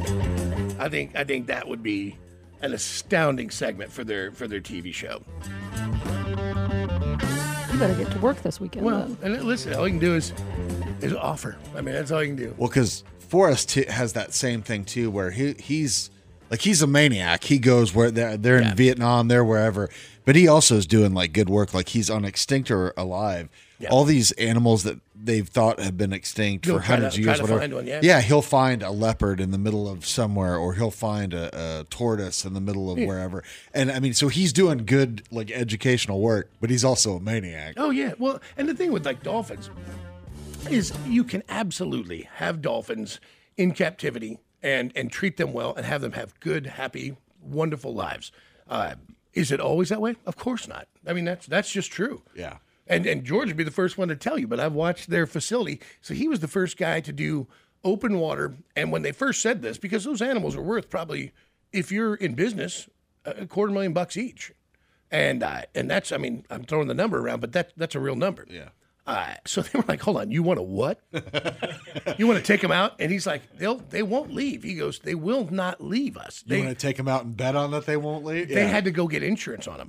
I 0.78 0.88
think 0.88 1.14
I 1.14 1.24
think 1.24 1.46
that 1.46 1.68
would 1.68 1.82
be 1.82 2.16
an 2.62 2.72
astounding 2.72 3.50
segment 3.50 3.92
for 3.92 4.04
their 4.04 4.32
for 4.32 4.48
their 4.48 4.60
TV 4.60 4.92
show. 4.92 5.22
You 7.72 7.78
better 7.78 7.94
get 7.94 8.10
to 8.12 8.18
work 8.18 8.42
this 8.42 8.60
weekend. 8.60 8.84
Well, 8.84 9.06
then. 9.20 9.34
and 9.34 9.44
listen, 9.44 9.74
all 9.74 9.86
you 9.86 9.92
can 9.94 10.00
do 10.00 10.14
is 10.16 10.32
is 11.00 11.14
offer. 11.14 11.56
I 11.76 11.80
mean, 11.80 11.94
that's 11.94 12.10
all 12.10 12.22
you 12.22 12.28
can 12.28 12.36
do. 12.36 12.54
Well, 12.58 12.68
because 12.68 13.04
Forrest 13.28 13.70
t- 13.70 13.84
has 13.86 14.12
that 14.14 14.34
same 14.34 14.62
thing 14.62 14.84
too, 14.84 15.10
where 15.10 15.30
he 15.30 15.54
he's 15.54 16.10
like 16.50 16.60
he's 16.60 16.82
a 16.82 16.86
maniac. 16.86 17.44
He 17.44 17.58
goes 17.58 17.94
where 17.94 18.10
they're, 18.10 18.36
they're 18.36 18.58
in 18.58 18.64
Yeah. 18.64 18.74
Vietnam, 18.74 19.28
they're 19.28 19.44
wherever, 19.44 19.88
but 20.24 20.36
he 20.36 20.46
also 20.48 20.76
is 20.76 20.86
doing 20.86 21.14
like 21.14 21.32
good 21.32 21.48
work. 21.48 21.74
Like 21.74 21.90
he's 21.90 22.08
on 22.10 22.24
extinct 22.24 22.70
or 22.70 22.92
alive. 22.96 23.48
Yeah. 23.78 23.88
All 23.90 24.04
these 24.04 24.30
animals 24.32 24.84
that 24.84 25.00
they've 25.14 25.48
thought 25.48 25.80
have 25.80 25.96
been 25.98 26.12
extinct 26.12 26.66
He'll 26.66 26.78
for 26.78 26.84
try 26.86 26.96
to- 26.96 27.02
hundreds 27.02 27.18
of 27.18 27.24
years, 27.24 27.42
whatever. 27.42 27.74
one, 27.76 27.86
yeah. 27.86 28.20
he'll 28.20 28.40
find 28.42 28.80
a 28.82 28.90
leopard 28.92 29.40
in 29.40 29.50
the 29.50 29.58
middle 29.58 29.88
of 29.88 30.06
somewhere, 30.06 30.56
or 30.56 30.74
he'll 30.74 30.92
find 30.92 31.34
a, 31.34 31.80
a 31.80 31.84
tortoise 31.90 32.44
in 32.44 32.54
the 32.54 32.60
middle 32.60 32.92
of 32.92 32.98
wherever. 32.98 33.42
And 33.74 33.90
I 33.90 33.98
mean, 33.98 34.14
so 34.14 34.28
he's 34.28 34.52
doing 34.52 34.84
good 34.86 35.22
like 35.32 35.50
educational 35.50 36.20
work, 36.20 36.50
but 36.60 36.70
he's 36.70 36.84
also 36.84 37.16
a 37.16 37.20
maniac. 37.20 37.74
Oh 37.76 37.90
yeah. 37.90 38.12
Well, 38.18 38.40
and 38.56 38.68
the 38.68 38.74
thing 38.74 38.92
with 38.92 39.04
like 39.04 39.24
dolphins 39.24 39.68
is 40.70 40.92
you 41.08 41.24
can 41.24 41.42
absolutely 41.48 42.28
have 42.36 42.62
dolphins 42.62 43.18
in 43.56 43.72
captivity 43.72 44.38
and 44.62 44.92
and 44.94 45.10
treat 45.10 45.36
them 45.38 45.52
well 45.52 45.74
and 45.74 45.84
have 45.86 46.00
them 46.02 46.12
have 46.12 46.38
good, 46.38 46.66
happy, 46.66 47.16
wonderful 47.40 47.92
lives. 47.92 48.30
Uh, 48.68 48.94
is 49.34 49.50
it 49.50 49.60
always 49.60 49.88
that 49.88 50.00
way? 50.00 50.16
Of 50.26 50.36
course 50.36 50.68
not. 50.68 50.88
I 51.06 51.12
mean, 51.12 51.24
that's 51.24 51.46
that's 51.46 51.70
just 51.70 51.90
true. 51.90 52.22
Yeah. 52.34 52.58
And 52.86 53.06
and 53.06 53.24
George 53.24 53.48
would 53.48 53.56
be 53.56 53.64
the 53.64 53.70
first 53.70 53.96
one 53.96 54.08
to 54.08 54.16
tell 54.16 54.38
you, 54.38 54.46
but 54.46 54.60
I've 54.60 54.74
watched 54.74 55.10
their 55.10 55.26
facility. 55.26 55.80
So 56.00 56.14
he 56.14 56.28
was 56.28 56.40
the 56.40 56.48
first 56.48 56.76
guy 56.76 57.00
to 57.00 57.12
do 57.12 57.46
open 57.84 58.18
water. 58.18 58.54
And 58.76 58.92
when 58.92 59.02
they 59.02 59.12
first 59.12 59.40
said 59.40 59.62
this, 59.62 59.78
because 59.78 60.04
those 60.04 60.22
animals 60.22 60.56
are 60.56 60.62
worth 60.62 60.90
probably, 60.90 61.32
if 61.72 61.90
you're 61.90 62.14
in 62.14 62.34
business, 62.34 62.88
a 63.24 63.46
quarter 63.46 63.72
million 63.72 63.92
bucks 63.92 64.16
each. 64.16 64.52
And 65.10 65.42
uh, 65.42 65.62
and 65.74 65.90
that's 65.90 66.12
I 66.12 66.16
mean 66.16 66.44
I'm 66.50 66.64
throwing 66.64 66.88
the 66.88 66.94
number 66.94 67.18
around, 67.18 67.40
but 67.40 67.52
that 67.52 67.72
that's 67.76 67.94
a 67.94 68.00
real 68.00 68.16
number. 68.16 68.46
Yeah. 68.48 68.70
Uh, 69.04 69.34
so 69.44 69.62
they 69.62 69.76
were 69.78 69.84
like, 69.88 70.00
"Hold 70.00 70.16
on, 70.18 70.30
you 70.30 70.44
want 70.44 70.58
to 70.58 70.62
what? 70.62 71.00
you 72.18 72.26
want 72.28 72.38
to 72.38 72.44
take 72.44 72.60
them 72.60 72.70
out?" 72.70 72.94
And 73.00 73.10
he's 73.10 73.26
like, 73.26 73.42
"They'll 73.58 73.78
they 73.90 74.02
won't 74.04 74.32
leave." 74.32 74.62
He 74.62 74.74
goes, 74.74 75.00
"They 75.00 75.16
will 75.16 75.48
not 75.50 75.80
leave 75.82 76.16
us. 76.16 76.44
You 76.46 76.50
They 76.56 76.62
want 76.64 76.78
to 76.78 76.86
take 76.86 76.98
him 76.98 77.08
out 77.08 77.24
and 77.24 77.36
bet 77.36 77.56
on 77.56 77.72
that 77.72 77.84
they 77.86 77.96
won't 77.96 78.24
leave? 78.24 78.48
they 78.48 78.66
had 78.68 78.84
to 78.84 78.92
go 78.92 79.08
get 79.08 79.22
insurance 79.24 79.66
on 79.66 79.78
them. 79.78 79.88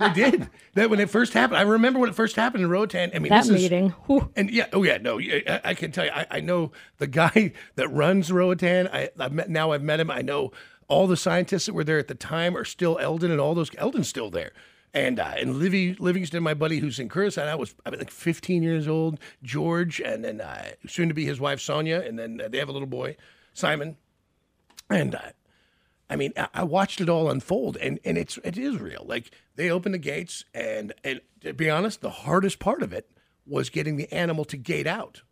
they 0.00 0.12
did 0.14 0.48
that 0.74 0.88
when 0.88 1.00
it 1.00 1.10
first 1.10 1.34
happened. 1.34 1.58
I 1.58 1.62
remember 1.62 1.98
when 1.98 2.08
it 2.08 2.14
first 2.16 2.36
happened 2.36 2.64
in 2.64 2.70
Roatan. 2.70 3.10
I 3.14 3.18
mean, 3.18 3.28
that 3.30 3.40
this 3.44 3.50
is- 3.50 3.62
meeting. 3.62 3.90
Whew. 4.06 4.30
and 4.36 4.50
yeah, 4.50 4.66
oh 4.72 4.82
yeah, 4.84 4.96
no, 4.96 5.20
I, 5.20 5.60
I 5.64 5.74
can 5.74 5.92
tell 5.92 6.06
you, 6.06 6.10
I, 6.12 6.26
I 6.30 6.40
know 6.40 6.72
the 6.96 7.06
guy 7.06 7.52
that 7.74 7.88
runs 7.88 8.32
Roatan. 8.32 8.88
I, 8.88 9.10
I've 9.18 9.32
met 9.32 9.50
now. 9.50 9.72
I've 9.72 9.82
met 9.82 10.00
him. 10.00 10.10
I 10.10 10.22
know 10.22 10.52
all 10.88 11.06
the 11.06 11.16
scientists 11.18 11.66
that 11.66 11.74
were 11.74 11.84
there 11.84 11.98
at 11.98 12.08
the 12.08 12.14
time 12.14 12.56
are 12.56 12.64
still 12.64 12.98
Eldon, 12.98 13.30
and 13.30 13.38
all 13.40 13.54
those 13.54 13.70
Eldon's 13.76 14.08
still 14.08 14.30
there. 14.30 14.52
And 14.98 15.20
uh, 15.20 15.34
and 15.36 15.56
Livy 15.56 15.94
Livingston, 15.94 16.42
my 16.42 16.54
buddy 16.54 16.80
who's 16.80 16.98
in 16.98 17.08
Curacao, 17.08 17.44
I 17.46 17.54
was 17.54 17.72
I 17.86 17.90
was 17.90 18.00
like 18.00 18.10
15 18.10 18.64
years 18.64 18.88
old. 18.88 19.20
George, 19.44 20.00
and 20.00 20.24
then 20.24 20.40
uh, 20.40 20.70
soon 20.88 21.06
to 21.06 21.14
be 21.14 21.24
his 21.24 21.38
wife 21.38 21.60
Sonia, 21.60 22.00
and 22.00 22.18
then 22.18 22.40
uh, 22.40 22.48
they 22.48 22.58
have 22.58 22.68
a 22.68 22.72
little 22.72 22.88
boy, 22.88 23.16
Simon. 23.54 23.96
And 24.90 25.14
uh, 25.14 25.20
I 26.10 26.16
mean, 26.16 26.32
I, 26.36 26.48
I 26.52 26.62
watched 26.64 27.00
it 27.00 27.08
all 27.08 27.30
unfold, 27.30 27.76
and 27.76 28.00
and 28.04 28.18
it's 28.18 28.38
it 28.42 28.58
is 28.58 28.80
real. 28.80 29.04
Like 29.06 29.30
they 29.54 29.70
opened 29.70 29.94
the 29.94 29.98
gates, 29.98 30.44
and 30.52 30.92
and 31.04 31.20
to 31.42 31.52
be 31.52 31.70
honest, 31.70 32.00
the 32.00 32.10
hardest 32.10 32.58
part 32.58 32.82
of 32.82 32.92
it 32.92 33.08
was 33.46 33.70
getting 33.70 33.98
the 33.98 34.12
animal 34.12 34.44
to 34.46 34.56
gate 34.56 34.88
out, 34.88 35.22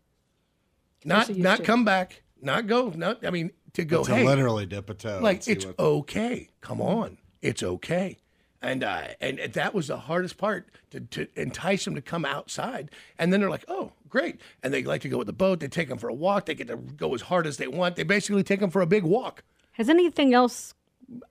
not 1.05 1.29
it 1.29 1.39
not 1.39 1.57
to. 1.59 1.63
come 1.65 1.85
back, 1.85 2.23
not 2.41 2.69
go, 2.69 2.93
not 2.95 3.27
I 3.27 3.31
mean 3.31 3.51
to 3.73 3.85
go. 3.85 4.05
to 4.05 4.15
hey, 4.15 4.25
literally 4.25 4.67
dip 4.67 4.89
a 4.91 4.95
toe. 4.95 5.19
like 5.21 5.49
it's 5.49 5.67
what- 5.67 5.79
okay. 5.81 6.51
Come 6.61 6.81
on, 6.81 7.19
it's 7.43 7.65
okay. 7.65 8.19
And 8.63 8.83
uh, 8.83 9.09
and 9.21 9.39
that 9.39 9.75
was 9.75 9.89
the 9.89 9.99
hardest 9.99 10.39
part 10.39 10.69
to, 10.91 11.01
to 11.01 11.29
entice 11.37 11.85
them 11.85 11.95
to 11.95 12.01
come 12.01 12.25
outside. 12.25 12.91
And 13.19 13.33
then 13.33 13.41
they're 13.41 13.51
like, 13.51 13.65
oh, 13.69 13.93
great. 14.09 14.41
And 14.63 14.73
they 14.73 14.83
like 14.83 15.03
to 15.03 15.09
go 15.09 15.19
with 15.19 15.27
the 15.27 15.33
boat. 15.33 15.61
They 15.61 15.69
take 15.69 15.89
them 15.89 15.99
for 15.99 16.09
a 16.09 16.15
walk. 16.15 16.47
They 16.47 16.55
get 16.55 16.69
to 16.69 16.77
go 16.77 17.15
as 17.15 17.23
hard 17.23 17.47
as 17.47 17.59
they 17.59 17.69
want. 17.69 17.97
They 17.97 18.03
basically 18.03 18.43
take 18.43 18.61
them 18.61 18.71
for 18.71 18.81
a 18.81 18.87
big 18.87 19.05
walk. 19.05 19.45
Has 19.73 19.91
anything 19.91 20.33
else 20.33 20.75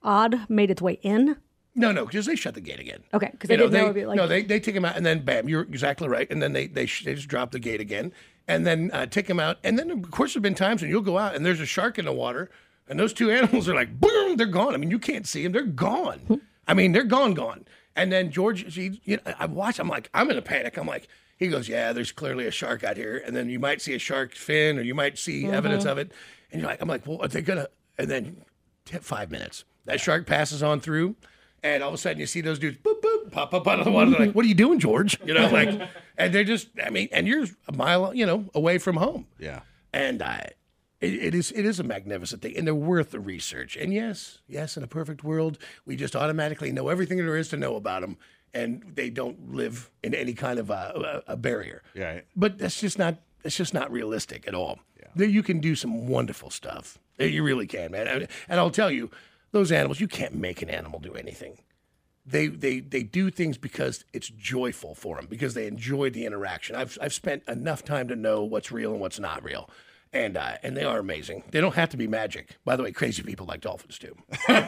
odd 0.02 0.48
made 0.48 0.70
its 0.70 0.80
way 0.80 0.98
in? 1.02 1.36
No, 1.78 1.92
no, 1.92 2.06
because 2.06 2.24
they 2.24 2.36
shut 2.36 2.54
the 2.54 2.60
gate 2.62 2.80
again. 2.80 3.02
Okay, 3.12 3.28
because 3.30 3.50
I 3.50 3.56
know, 3.56 3.64
didn't 3.64 3.72
they, 3.72 3.78
know 3.78 3.84
it'd 3.84 3.94
be 3.94 4.06
like 4.06 4.16
no, 4.16 4.26
they, 4.26 4.42
they 4.42 4.58
take 4.58 4.74
them 4.74 4.86
out, 4.86 4.96
and 4.96 5.04
then 5.04 5.22
bam, 5.24 5.46
you're 5.46 5.60
exactly 5.60 6.08
right. 6.08 6.26
And 6.30 6.40
then 6.40 6.54
they 6.54 6.66
they, 6.68 6.86
sh- 6.86 7.04
they 7.04 7.14
just 7.14 7.28
drop 7.28 7.50
the 7.50 7.58
gate 7.58 7.82
again, 7.82 8.12
and 8.48 8.66
then 8.66 8.90
uh, 8.94 9.04
take 9.04 9.26
them 9.26 9.38
out. 9.38 9.58
And 9.62 9.78
then 9.78 9.90
of 9.90 10.10
course 10.10 10.32
there've 10.32 10.42
been 10.42 10.54
times 10.54 10.80
when 10.80 10.90
you'll 10.90 11.02
go 11.02 11.18
out 11.18 11.34
and 11.34 11.44
there's 11.44 11.60
a 11.60 11.66
shark 11.66 11.98
in 11.98 12.06
the 12.06 12.12
water, 12.12 12.48
and 12.88 12.98
those 12.98 13.12
two 13.12 13.30
animals 13.32 13.68
are 13.68 13.74
like 13.74 14.00
boom, 14.00 14.36
they're 14.36 14.46
gone. 14.46 14.72
I 14.72 14.78
mean, 14.78 14.90
you 14.90 14.98
can't 14.98 15.26
see 15.26 15.42
them; 15.42 15.52
they're 15.52 15.64
gone. 15.64 16.40
I 16.66 16.74
mean, 16.74 16.92
they're 16.92 17.04
gone, 17.04 17.34
gone. 17.34 17.66
And 17.94 18.12
then 18.12 18.30
George, 18.30 18.74
he, 18.74 19.00
you 19.04 19.16
know, 19.16 19.34
I 19.38 19.46
watch. 19.46 19.78
I'm 19.78 19.88
like, 19.88 20.10
I'm 20.12 20.30
in 20.30 20.36
a 20.36 20.42
panic. 20.42 20.76
I'm 20.76 20.86
like, 20.86 21.08
he 21.36 21.48
goes, 21.48 21.68
yeah, 21.68 21.92
there's 21.92 22.12
clearly 22.12 22.46
a 22.46 22.50
shark 22.50 22.82
out 22.82 22.96
here, 22.96 23.22
and 23.24 23.36
then 23.36 23.48
you 23.48 23.58
might 23.58 23.82
see 23.82 23.94
a 23.94 23.98
shark 23.98 24.34
fin, 24.34 24.78
or 24.78 24.82
you 24.82 24.94
might 24.94 25.18
see 25.18 25.42
mm-hmm. 25.42 25.54
evidence 25.54 25.84
of 25.84 25.98
it, 25.98 26.12
and 26.50 26.60
you're 26.60 26.70
like, 26.70 26.80
I'm 26.80 26.88
like, 26.88 27.06
well, 27.06 27.22
are 27.22 27.28
they 27.28 27.42
gonna? 27.42 27.68
And 27.98 28.10
then 28.10 28.44
t- 28.84 28.98
five 28.98 29.30
minutes, 29.30 29.64
that 29.84 30.00
shark 30.00 30.26
passes 30.26 30.62
on 30.62 30.80
through. 30.80 31.16
And 31.62 31.82
all 31.82 31.88
of 31.88 31.94
a 31.94 31.98
sudden, 31.98 32.20
you 32.20 32.26
see 32.26 32.42
those 32.42 32.58
dudes 32.58 32.78
boop 32.78 33.00
boop 33.00 33.32
pop 33.32 33.52
up 33.52 33.66
out 33.66 33.78
of 33.78 33.84
the 33.84 33.90
water. 33.90 34.10
They're 34.10 34.26
like, 34.26 34.34
"What 34.34 34.44
are 34.44 34.48
you 34.48 34.54
doing, 34.54 34.78
George?" 34.78 35.18
You 35.24 35.34
know, 35.34 35.48
like, 35.48 35.68
and 36.16 36.32
they're 36.32 36.44
just, 36.44 36.68
I 36.82 36.90
mean, 36.90 37.08
and 37.12 37.26
you're 37.26 37.46
a 37.68 37.72
mile, 37.72 38.14
you 38.14 38.24
know, 38.24 38.44
away 38.54 38.78
from 38.78 38.96
home. 38.96 39.26
Yeah. 39.38 39.60
And 39.92 40.22
I, 40.22 40.50
it, 41.00 41.14
it 41.14 41.34
is, 41.34 41.52
it 41.52 41.64
is 41.64 41.78
a 41.80 41.84
magnificent 41.84 42.42
thing, 42.42 42.56
and 42.56 42.66
they're 42.66 42.74
worth 42.74 43.10
the 43.10 43.20
research. 43.20 43.76
And 43.76 43.92
yes, 43.92 44.38
yes, 44.48 44.76
in 44.76 44.82
a 44.82 44.86
perfect 44.86 45.22
world, 45.24 45.58
we 45.84 45.96
just 45.96 46.16
automatically 46.16 46.72
know 46.72 46.88
everything 46.88 47.18
there 47.18 47.36
is 47.36 47.48
to 47.50 47.56
know 47.56 47.76
about 47.76 48.00
them, 48.02 48.16
and 48.54 48.82
they 48.94 49.10
don't 49.10 49.52
live 49.54 49.90
in 50.02 50.14
any 50.14 50.32
kind 50.34 50.58
of 50.58 50.70
a, 50.70 51.22
a, 51.26 51.32
a 51.32 51.36
barrier. 51.36 51.82
Yeah. 51.94 52.20
But 52.34 52.58
that's 52.58 52.80
just 52.80 52.98
not, 52.98 53.16
that's 53.42 53.56
just 53.56 53.74
not 53.74 53.90
realistic 53.92 54.46
at 54.48 54.54
all. 54.54 54.78
There, 55.14 55.26
you 55.28 55.42
can 55.42 55.60
do 55.60 55.74
some 55.74 56.06
wonderful 56.08 56.50
stuff. 56.50 56.98
You 57.18 57.42
really 57.42 57.66
can, 57.66 57.92
man. 57.92 58.06
And- 58.06 58.28
And 58.48 58.60
I'll 58.60 58.70
tell 58.70 58.90
you, 58.90 59.10
those 59.52 59.72
animals, 59.72 60.00
you 60.00 60.08
can't 60.08 60.34
make 60.34 60.60
an 60.62 60.68
animal 60.70 60.98
do 61.00 61.14
anything 61.14 61.58
they 62.28 62.48
they 62.48 62.80
they 62.80 63.04
do 63.04 63.30
things 63.30 63.56
because 63.56 64.04
it's 64.12 64.28
joyful 64.28 64.96
for 64.96 65.14
them 65.14 65.26
because 65.30 65.54
they 65.54 65.68
enjoy 65.68 66.10
the 66.10 66.26
interaction. 66.26 66.74
I've 66.74 66.98
I've 67.00 67.14
spent 67.14 67.44
enough 67.46 67.84
time 67.84 68.08
to 68.08 68.16
know 68.16 68.42
what's 68.42 68.72
real 68.72 68.90
and 68.90 69.00
what's 69.00 69.20
not 69.20 69.44
real, 69.44 69.70
and 70.24 70.36
uh, 70.36 70.56
and 70.62 70.76
they 70.76 70.84
are 70.84 70.98
amazing. 70.98 71.42
They 71.50 71.60
don't 71.60 71.74
have 71.74 71.90
to 71.90 71.96
be 71.96 72.06
magic. 72.06 72.56
By 72.64 72.76
the 72.76 72.82
way, 72.82 72.92
crazy 72.92 73.22
people 73.22 73.46
like 73.46 73.60
dolphins 73.60 73.98
too. 73.98 74.16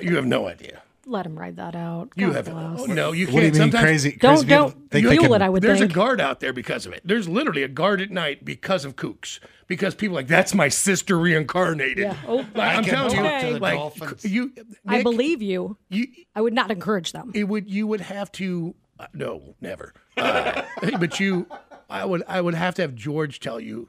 you 0.00 0.16
have 0.16 0.26
no 0.26 0.46
idea. 0.48 0.82
let 1.06 1.24
him 1.26 1.38
ride 1.38 1.56
that 1.56 1.74
out. 1.74 2.10
You 2.16 2.32
have 2.32 2.44
bless. 2.46 2.80
oh, 2.80 2.84
no. 2.86 3.12
You 3.12 3.26
can't. 3.26 3.34
What 3.34 3.40
do 3.40 3.46
you 3.46 3.52
mean 3.52 3.60
Sometimes- 3.60 3.82
crazy? 3.84 4.10
Don't- 4.20 4.34
crazy 4.36 4.46
people 4.46 4.58
don't 4.68 4.90
think 4.90 5.06
they 5.08 5.16
fuel 5.16 5.24
can- 5.32 5.42
it, 5.42 5.44
I 5.44 5.48
would 5.48 5.62
There's 5.62 5.78
think. 5.78 5.92
a 5.92 5.94
guard 5.94 6.20
out 6.20 6.40
there 6.40 6.52
because 6.52 6.84
of 6.86 6.92
it. 6.92 7.00
There's 7.04 7.28
literally 7.28 7.62
a 7.62 7.68
guard 7.68 8.00
at 8.00 8.10
night 8.10 8.44
because 8.44 8.84
of 8.84 8.96
kooks. 8.96 9.40
Because 9.68 9.94
people 9.94 10.16
are 10.16 10.20
like 10.20 10.28
that's 10.28 10.54
my 10.54 10.68
sister 10.68 11.18
reincarnated. 11.18 11.98
Yeah. 11.98 12.16
Oh, 12.26 12.36
Like, 12.54 12.78
I'm 12.78 12.84
telling 12.84 13.16
you, 13.16 13.22
talk 13.22 13.40
to 13.42 13.52
the 13.54 13.58
like 13.60 13.74
dolphins. 13.78 14.24
you. 14.24 14.52
I 14.86 15.02
believe 15.02 15.42
you. 15.42 15.76
you. 15.90 16.06
I 16.34 16.40
would 16.40 16.54
not 16.54 16.70
encourage 16.70 17.12
them. 17.12 17.32
it 17.34 17.44
would 17.44 17.68
you 17.70 17.86
would 17.86 18.00
have 18.00 18.30
to 18.32 18.74
uh, 18.98 19.06
no 19.12 19.54
never 19.60 19.92
uh, 20.16 20.62
but 20.98 21.20
you 21.20 21.46
i 21.88 22.04
would 22.04 22.22
i 22.26 22.40
would 22.40 22.54
have 22.54 22.74
to 22.74 22.82
have 22.82 22.94
george 22.96 23.38
tell 23.38 23.60
you 23.60 23.88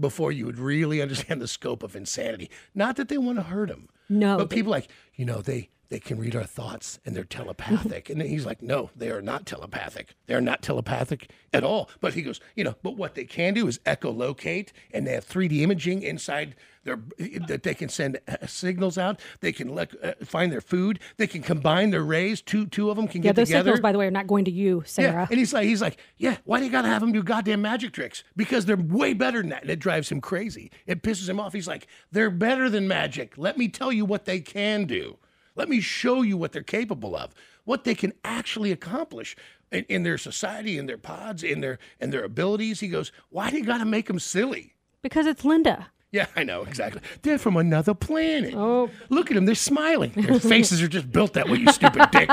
before 0.00 0.32
you 0.32 0.46
would 0.46 0.58
really 0.58 1.00
understand 1.06 1.40
the 1.40 1.48
scope 1.48 1.82
of 1.82 1.94
insanity. 1.94 2.50
Not 2.74 2.96
that 2.96 3.08
they 3.08 3.18
want 3.18 3.38
to 3.38 3.42
hurt 3.44 3.68
him 3.70 3.88
No, 4.08 4.38
but 4.38 4.50
they- 4.50 4.56
people 4.56 4.70
like 4.72 4.88
you 5.14 5.24
know 5.24 5.40
they 5.42 5.68
they 5.90 5.98
can 6.00 6.18
read 6.18 6.34
our 6.34 6.44
thoughts 6.44 6.98
and 7.04 7.14
they're 7.14 7.24
telepathic 7.24 8.08
and 8.08 8.22
he's 8.22 8.46
like 8.46 8.62
no 8.62 8.90
they 8.96 9.10
are 9.10 9.20
not 9.20 9.44
telepathic 9.44 10.14
they're 10.26 10.40
not 10.40 10.62
telepathic 10.62 11.30
at 11.52 11.62
all 11.64 11.90
but 12.00 12.14
he 12.14 12.22
goes 12.22 12.40
you 12.56 12.64
know 12.64 12.74
but 12.82 12.96
what 12.96 13.14
they 13.14 13.24
can 13.24 13.52
do 13.52 13.66
is 13.66 13.78
echolocate 13.80 14.68
and 14.92 15.06
they 15.06 15.12
have 15.12 15.28
3d 15.28 15.60
imaging 15.60 16.02
inside 16.02 16.54
their 16.84 16.98
that 17.46 17.62
they 17.62 17.74
can 17.74 17.88
send 17.90 18.18
uh, 18.26 18.46
signals 18.46 18.96
out 18.96 19.20
they 19.40 19.52
can 19.52 19.74
let, 19.74 19.92
uh, 20.02 20.14
find 20.24 20.50
their 20.50 20.62
food 20.62 20.98
they 21.18 21.26
can 21.26 21.42
combine 21.42 21.90
their 21.90 22.02
rays 22.04 22.40
two 22.40 22.66
two 22.66 22.88
of 22.90 22.96
them 22.96 23.06
can 23.06 23.22
Yeah, 23.22 23.30
get 23.30 23.36
those 23.36 23.48
together 23.48 23.64
signals, 23.72 23.80
by 23.80 23.92
the 23.92 23.98
way, 23.98 24.06
are 24.06 24.10
not 24.10 24.26
going 24.26 24.46
to 24.46 24.50
you, 24.50 24.82
Sarah. 24.86 25.12
yeah, 25.12 25.26
and 25.28 25.38
he's 25.38 25.52
like, 25.52 25.64
he's 25.66 25.82
like, 25.82 25.98
yeah. 26.16 26.36
Why 26.44 26.58
do 26.58 26.64
you 26.64 26.70
gotta 26.70 26.88
have 26.88 27.02
them 27.02 27.12
do 27.12 27.22
goddamn 27.22 27.60
magic 27.60 27.92
tricks? 27.92 28.24
Because 28.34 28.64
they're 28.64 28.76
way 28.78 29.12
better 29.12 29.40
than 29.42 29.50
that, 29.50 29.62
and 29.62 29.70
it 29.70 29.78
drives 29.78 30.10
him 30.10 30.20
crazy. 30.22 30.70
It 30.86 31.02
pisses 31.02 31.28
him 31.28 31.38
off. 31.38 31.52
He's 31.52 31.68
like, 31.68 31.86
they're 32.10 32.30
better 32.30 32.70
than 32.70 32.88
magic. 32.88 33.34
Let 33.36 33.58
me 33.58 33.68
tell 33.68 33.92
you 33.92 34.06
what 34.06 34.24
they 34.24 34.40
can 34.40 34.84
do. 34.84 35.18
Let 35.60 35.68
me 35.68 35.82
show 35.82 36.22
you 36.22 36.38
what 36.38 36.52
they're 36.52 36.62
capable 36.62 37.14
of, 37.14 37.34
what 37.64 37.84
they 37.84 37.94
can 37.94 38.14
actually 38.24 38.72
accomplish 38.72 39.36
in, 39.70 39.84
in 39.90 40.04
their 40.04 40.16
society, 40.16 40.78
in 40.78 40.86
their 40.86 40.96
pods, 40.96 41.42
in 41.42 41.60
their 41.60 41.78
in 42.00 42.08
their 42.08 42.24
abilities. 42.24 42.80
He 42.80 42.88
goes, 42.88 43.12
why 43.28 43.50
do 43.50 43.58
you 43.58 43.64
gotta 43.66 43.84
make 43.84 44.06
them 44.06 44.18
silly? 44.18 44.72
because 45.02 45.26
it's 45.26 45.44
Linda. 45.44 45.88
Yeah, 46.12 46.28
I 46.34 46.44
know 46.44 46.62
exactly. 46.62 47.02
They're 47.20 47.36
from 47.36 47.58
another 47.58 47.92
planet. 47.92 48.54
Oh. 48.54 48.88
look 49.10 49.30
at 49.30 49.34
them. 49.34 49.44
They're 49.44 49.54
smiling. 49.54 50.12
Their 50.16 50.40
faces 50.40 50.80
are 50.80 50.88
just 50.88 51.12
built 51.12 51.34
that 51.34 51.50
way. 51.50 51.58
You 51.58 51.70
stupid 51.72 52.10
dick. 52.10 52.30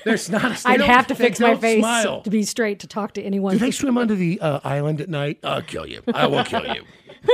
There's 0.04 0.28
not. 0.28 0.64
A, 0.64 0.68
I'd 0.68 0.80
have 0.80 1.06
to 1.06 1.14
fix 1.14 1.38
my 1.38 1.54
face 1.54 1.82
Smile. 1.82 2.22
to 2.22 2.30
be 2.30 2.42
straight 2.42 2.80
to 2.80 2.88
talk 2.88 3.14
to 3.14 3.22
anyone. 3.22 3.52
Do 3.52 3.58
they 3.60 3.70
swim 3.70 3.96
under 3.96 4.16
the 4.16 4.40
uh, 4.40 4.58
island 4.64 5.00
at 5.00 5.08
night? 5.08 5.38
I'll 5.44 5.62
kill 5.62 5.86
you. 5.86 6.02
I 6.12 6.26
will 6.26 6.42
kill 6.44 6.66
you. 6.66 6.82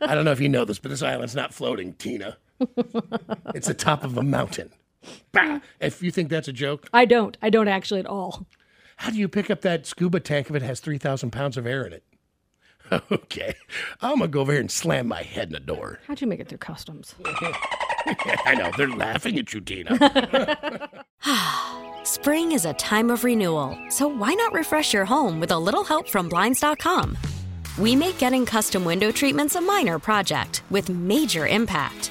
I 0.00 0.14
don't 0.14 0.24
know 0.24 0.30
if 0.30 0.40
you 0.40 0.48
know 0.48 0.64
this, 0.64 0.78
but 0.78 0.92
this 0.92 1.02
island's 1.02 1.34
not 1.34 1.52
floating, 1.52 1.94
Tina. 1.94 2.36
It's 3.54 3.66
the 3.68 3.74
top 3.74 4.04
of 4.04 4.16
a 4.16 4.22
mountain. 4.22 4.70
Bah! 5.32 5.60
If 5.80 6.02
you 6.02 6.10
think 6.10 6.28
that's 6.30 6.48
a 6.48 6.52
joke, 6.52 6.88
I 6.92 7.04
don't. 7.04 7.36
I 7.42 7.50
don't 7.50 7.68
actually 7.68 8.00
at 8.00 8.06
all. 8.06 8.46
how 8.96 9.10
do 9.10 9.16
you 9.18 9.28
pick 9.28 9.50
up 9.50 9.60
that 9.62 9.86
scuba 9.86 10.20
tank 10.20 10.50
if 10.50 10.56
it 10.56 10.62
has 10.62 10.80
3,000 10.80 11.30
pounds 11.30 11.56
of 11.56 11.66
air 11.66 11.84
in 11.86 11.92
it? 11.92 12.04
Okay. 13.10 13.54
I'm 14.00 14.18
going 14.18 14.22
to 14.22 14.28
go 14.28 14.40
over 14.42 14.52
here 14.52 14.60
and 14.60 14.70
slam 14.70 15.08
my 15.08 15.22
head 15.22 15.48
in 15.48 15.52
the 15.54 15.60
door. 15.60 15.98
How'd 16.06 16.20
you 16.20 16.28
make 16.28 16.38
it 16.38 16.48
through 16.48 16.58
customs? 16.58 17.16
I 17.26 18.54
know. 18.56 18.70
They're 18.76 18.88
laughing 18.88 19.36
at 19.40 19.52
you, 19.52 19.60
Tina. 19.60 20.88
Spring 22.04 22.52
is 22.52 22.64
a 22.64 22.74
time 22.74 23.10
of 23.10 23.24
renewal, 23.24 23.76
so 23.88 24.06
why 24.06 24.34
not 24.34 24.52
refresh 24.52 24.94
your 24.94 25.04
home 25.04 25.40
with 25.40 25.50
a 25.50 25.58
little 25.58 25.82
help 25.82 26.08
from 26.08 26.28
Blinds.com? 26.28 27.18
We 27.78 27.96
make 27.96 28.18
getting 28.18 28.46
custom 28.46 28.84
window 28.84 29.10
treatments 29.10 29.56
a 29.56 29.60
minor 29.60 29.98
project 29.98 30.62
with 30.70 30.88
major 30.88 31.46
impact. 31.48 32.10